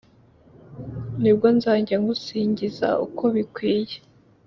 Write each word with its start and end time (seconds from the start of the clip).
nibwo, 1.21 1.47
nzajya 1.57 1.95
ngusinjyiza 2.01 2.89
ukobikwiriye 3.05 3.97